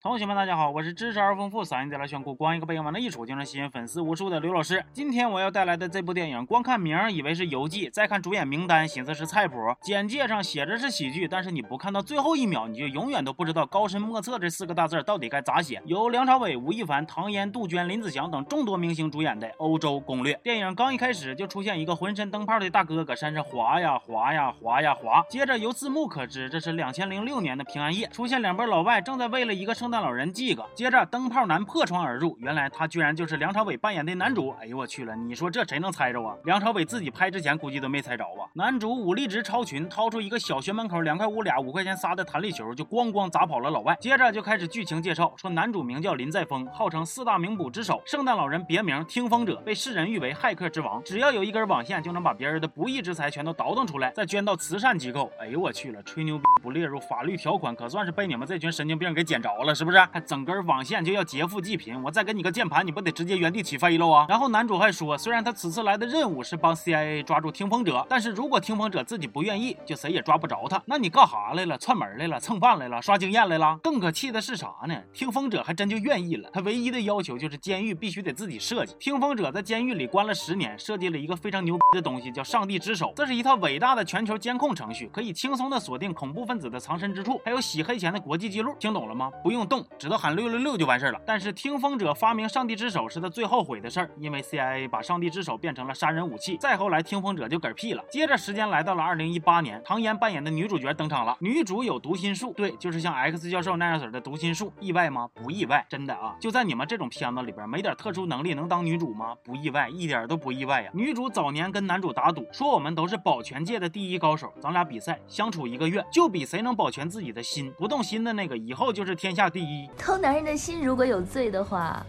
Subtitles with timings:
[0.00, 4.80] 同学们，大家好，我是知识而丰富、嗓音贼拉炫酷、光一个背影往那一杵就能吸引粉丝无数的刘老师。
[4.92, 9.56] 今天我要带来的这部电影，光看名以为是游记，再看主演名单，寻思是菜谱。
[9.82, 15.82] 简介上写着是喜剧，但是你不看到最后一秒，你就永远都不知道高深莫测这四个大字到底该咋写。
[15.84, 30.62] 由梁朝伟、吴亦凡、唐嫣、杜鹃、林子祥等众多明星主演的《欧洲攻略》电影，刚一开始就出现一个浑身灯泡的大哥搁山上滑呀滑呀滑呀滑，接着由字幕可知这是两千零六年的平安夜，出现两波老外正在为了一个圣圣诞老人祭个。
[30.74, 34.54] 接着，灯泡男破窗而入，原来他居然就是梁朝伟扮演的男主。
[34.60, 36.36] 哎呦我去了，你说这谁能猜着啊？
[36.44, 38.44] 梁朝伟自己拍之前估计都没猜着啊。
[38.52, 43.96] 男主武力值超群，掏出一个小学门口两块五俩五块钱仨的弹力球，就咣咣砸跑了老外。
[43.98, 51.02] 接着就开始剧情介绍，说男主名叫林在峰，号称四大名捕之首，圣诞老人别名听风者，被世人誉为骇客之王。
[51.02, 55.32] 只要有一根网线，就能把别人的不义之财全都倒腾出来，再捐到慈善机构。
[55.40, 59.98] 哎呦我去了，吹牛逼不列入法律条款，可算是被你们这群神经病给捡着了，是不是？
[60.12, 60.58] 还整根。
[60.66, 64.26] 网线就要劫富济贫，我再给你个键盘，你不得直接原地起飞了啊！
[64.28, 70.82] 然后男主还说，虽然他此次来的任务是帮 CIA 抓住听风者，但是如果听风者自己不愿意，就谁也抓不着他。
[70.84, 71.78] 那你干啥来了？
[71.78, 72.40] 串门来了？
[72.40, 73.00] 蹭饭来了？
[73.00, 73.78] 刷经验来了？
[73.80, 75.00] 更可气的是啥呢？
[75.12, 76.50] 听风者还真就愿意了。
[76.52, 78.96] 他唯一的要求就是监狱必须得自己设计。
[78.98, 83.12] 听风者在监狱里关了十年，设计了一个非常牛逼的东西，叫上帝之手。
[83.14, 88.74] 这是一套伟大的全球监控程序，可以轻松的锁定恐怖分子的藏身之处，还有洗黑钱的国际记录。
[88.80, 89.30] 听懂了吗？
[89.44, 91.20] 不用动，只要喊六六六就完事儿了。
[91.26, 96.56] 但是听风者发明上帝之手是他最后悔的事儿，因为 CIA 把上帝之手变成了杀人武器。
[96.56, 98.02] 再后来，听风者就嗝屁了。
[98.10, 101.36] 接着时间来到了二零一八年，唐嫣扮演的女主角登场了。
[101.40, 104.72] 女主有读心术，对，就是像 X 教授那样式的读心术。
[104.80, 105.28] 意外吗？
[105.34, 106.34] 不意外，真的啊！
[106.40, 109.34] 就在你们这种片子里边，没点特殊能力能当女主吗？
[109.44, 110.90] 不意外，一点都不意外呀。
[110.94, 119.88] 女主早年跟男主打赌，说我们都是保全界的第一高手，咱俩比赛，相处一个月就比谁能保全自己的心，不动心的那个以后就是天下第一。
[119.98, 122.04] 偷男人的心，如果有罪的话。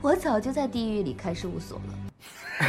[0.00, 1.94] 我早就在地狱里开事务所了。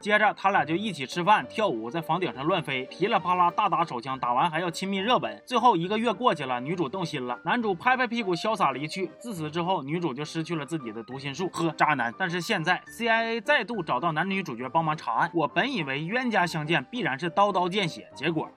[0.00, 5.40] 接着他俩就一起吃饭、跳舞，在房顶上乱飞，噼里啪啦大打手枪，打完还要亲密热吻。
[5.46, 9.08] 最后一个月过去了，女主动心了，男主拍拍屁股潇洒离去。
[9.20, 11.48] 自此之后，女主就失去了自己的读心术。
[11.52, 12.12] 呵，渣男！
[12.18, 15.30] 但是现在 CIA 再度找到男女主角帮忙查案。
[15.32, 18.50] 我本以为冤家相见必然是刀刀见血，结果。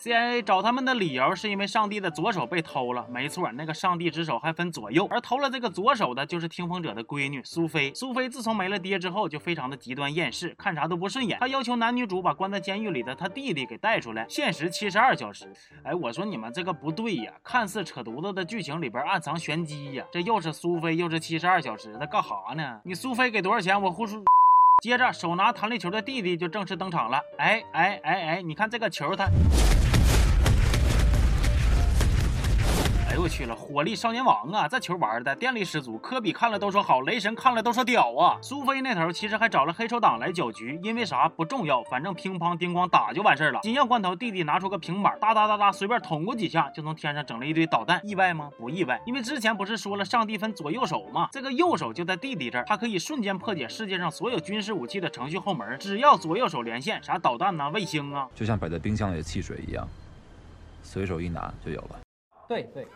[0.00, 3.06] CIA 找他们的理由是因为上帝的左手被偷了。
[3.10, 7.92] 没错，那个上帝之手还分左右，而偷了这个左手的就是听风者的闺女苏菲。
[7.94, 11.38] 苏菲自从没了爹之后，就非常的极端厌世，看啥都不顺眼。
[11.38, 15.52] 她要求男女主把关在监狱里的他弟弟给带出来，限时七十二小时。
[15.82, 20.04] 哎，我说你们这个不对呀，看似扯犊子的剧情里边暗藏玄机呀。
[20.10, 22.80] 这又是苏菲，又是七十二小时，他干哈呢？
[22.84, 23.78] 你苏菲给多少钱？
[23.82, 24.18] 我胡说。
[24.80, 27.22] 接着手拿弹力球的弟弟就正式登场了。
[27.36, 29.28] 哎哎哎哎，你看这个球，它
[33.20, 33.24] 它。
[33.24, 34.66] 我去了，火力少年王啊！
[34.66, 38.38] 这球玩的电力十足，科比看了都说好，雷神看了都说屌啊！
[38.40, 43.60] 苏菲那头其实还找了黑手党来搅局，因为啥不重要，反正乒乓叮咣打就完事了。
[43.62, 48.00] 紧要关头，弟弟拿出个平板，哒哒哒哒，随便捅过几下，就从天上整了一堆导弹。
[48.02, 48.50] 意外吗？
[48.56, 51.28] 不意外，因为之前不是说了上帝分左右手吗？
[51.30, 59.86] 这个右手就在弟弟这儿，他可以瞬间破解世界上所有军事武器的程序后门，只要左右手连线，啥导弹呐、卫星啊，就像摆在冰箱里的汽水一样，
[60.82, 62.00] 随手一拿就有了。
[62.50, 62.86] 对对。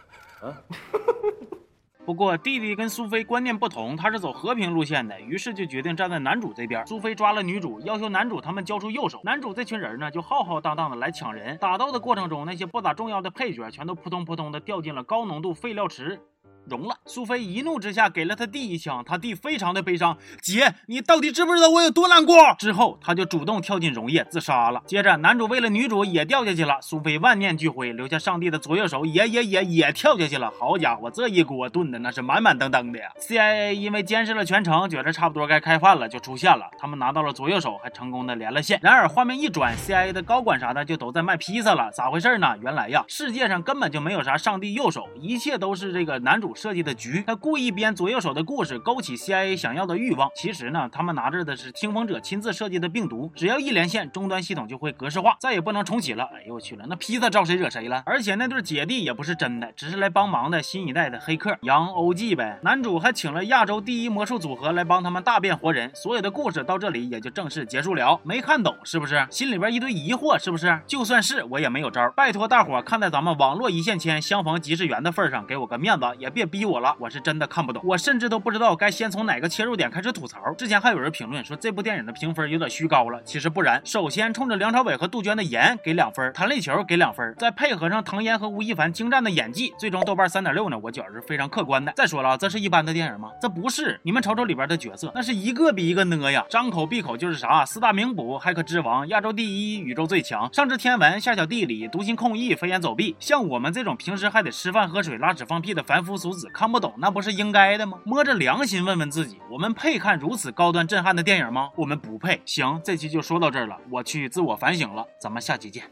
[2.05, 6.85] 不过弟弟跟苏菲观念不同，他是走和平路线的，于是就决定站在男主这边。
[6.87, 9.21] 苏菲抓了女主，要求男主他们交出右手。
[9.23, 11.57] 男主这群人呢，就浩浩荡荡的来抢人。
[11.59, 16.21] 打斗的过程中，那些不咋重要的配角全都扑通扑通的掉进了高浓度废料池。
[16.67, 20.17] 融了，苏菲一怒之下给了他弟一枪，他弟非常的悲伤。
[20.43, 22.37] 姐，你到底知不知道我有多难过？
[22.59, 24.83] 之后他就主动跳进溶液自杀了。
[24.87, 30.53] 接着男主为了女主也掉下去了，苏菲万念俱灰，留下上帝的左右手也也也也跳下去了。
[30.59, 36.71] 好家伙，这一锅炖的那是满满登登的呀！CIA 因为监视了全程，觉得差不多该开饭了，就出现了。
[36.79, 38.81] 他们拿到了左右手，还成功的连了线。
[38.83, 42.57] 然而画面一转，CIA 的高管啥的就都在卖披萨了，咋回事呢？
[42.63, 46.54] 原来呀，世界上根本就没有啥上帝右手，一切都是这个男主。
[46.55, 50.31] 设计的局，他故意编左右手的故事，勾起 CIA 想要的欲望。
[50.35, 56.25] 其实呢，他们拿着的是听风者亲自设计的病毒，只要一连线，终端系统就会格式化，再也不能重启了。
[56.35, 58.03] 哎呦我去了，那披萨招谁惹谁了？
[58.07, 62.59] 而且那对姐弟也不是真的，只是来帮忙的新一代的黑客杨欧记呗。
[62.63, 65.91] 男主还请了亚洲第一魔术组合来帮他们大变活人。
[65.95, 68.21] 所有的故事到这里也就正式结束了。
[68.23, 69.27] 没看懂是不是？
[69.29, 70.79] 心里边一堆疑惑是不是？
[70.87, 76.44] 就算是我也没有招，拜托大伙看在咱们网络一线牵，相逢即是缘的份上，给我个面子，也别。
[76.45, 80.39] 别逼我了，我是真的看不懂，我甚至都不知道该先从哪个切入点开始吐槽。
[80.59, 83.81] 之前还有人评论说这部电影的评分有点虚高了，其实不然。
[83.85, 91.93] 首先冲着梁朝伟和杜鹃的颜给两分，弹力球给两分，再配合上唐嫣和吴亦凡精湛的演技，最终豆瓣三点六呢，我觉得是非常客观的。
[91.97, 93.31] 再说了，这是一般的电影吗？
[93.41, 103.17] 这不是，你们瞅瞅里边的角色，那是一个比一个呢呀，张口闭口就是啥四大名捕、骇客之王、亚洲第一、宇宙最强、上知天文下晓地理、读心控意、飞檐走壁。
[103.19, 107.99] 像我们这种平时还得吃饭喝水拉屎放屁的凡夫俗看不懂，那不是应该的吗？
[108.05, 111.71] 摸着良心问问自己，我们配看如此高端震撼的电影吗？
[111.77, 112.41] 我们不配。
[112.45, 115.85] 行，这期就说到这儿了，我去自我反省了，咱们下期见。